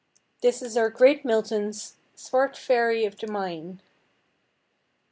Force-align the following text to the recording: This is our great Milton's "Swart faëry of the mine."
This 0.41 0.63
is 0.63 0.77
our 0.77 0.89
great 0.89 1.23
Milton's 1.23 1.95
"Swart 2.15 2.55
faëry 2.55 3.05
of 3.05 3.15
the 3.19 3.27
mine." 3.27 3.81